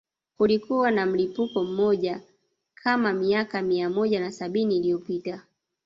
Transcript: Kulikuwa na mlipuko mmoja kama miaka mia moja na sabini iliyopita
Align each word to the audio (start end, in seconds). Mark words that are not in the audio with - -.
Kulikuwa 0.37 0.91
na 0.91 1.05
mlipuko 1.05 1.63
mmoja 1.63 2.21
kama 2.75 3.13
miaka 3.13 3.61
mia 3.61 3.89
moja 3.89 4.19
na 4.19 4.31
sabini 4.31 4.77
iliyopita 4.77 5.43